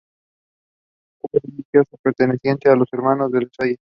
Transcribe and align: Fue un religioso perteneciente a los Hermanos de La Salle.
Fue 1.19 1.29
un 1.43 1.51
religioso 1.51 1.95
perteneciente 2.01 2.71
a 2.71 2.75
los 2.75 2.87
Hermanos 2.91 3.31
de 3.31 3.41
La 3.41 3.49
Salle. 3.55 3.77